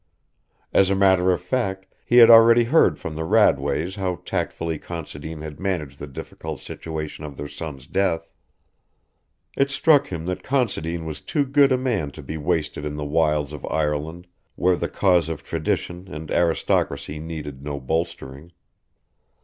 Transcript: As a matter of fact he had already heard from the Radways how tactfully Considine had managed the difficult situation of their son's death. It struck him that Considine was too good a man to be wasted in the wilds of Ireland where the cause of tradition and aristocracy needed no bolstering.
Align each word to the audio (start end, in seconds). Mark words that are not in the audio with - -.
As 0.73 0.89
a 0.89 0.95
matter 0.95 1.31
of 1.31 1.39
fact 1.43 1.85
he 2.07 2.17
had 2.17 2.31
already 2.31 2.63
heard 2.63 2.97
from 2.97 3.13
the 3.15 3.21
Radways 3.23 3.97
how 3.97 4.15
tactfully 4.25 4.79
Considine 4.79 5.43
had 5.43 5.59
managed 5.59 5.99
the 5.99 6.07
difficult 6.07 6.59
situation 6.59 7.23
of 7.23 7.37
their 7.37 7.47
son's 7.47 7.85
death. 7.85 8.27
It 9.55 9.69
struck 9.69 10.07
him 10.07 10.25
that 10.25 10.41
Considine 10.41 11.05
was 11.05 11.21
too 11.21 11.45
good 11.45 11.71
a 11.71 11.77
man 11.77 12.09
to 12.13 12.23
be 12.23 12.35
wasted 12.35 12.83
in 12.83 12.95
the 12.95 13.05
wilds 13.05 13.53
of 13.53 13.63
Ireland 13.67 14.25
where 14.55 14.75
the 14.75 14.89
cause 14.89 15.29
of 15.29 15.43
tradition 15.43 16.11
and 16.11 16.31
aristocracy 16.31 17.19
needed 17.19 17.61
no 17.63 17.79
bolstering. 17.79 18.53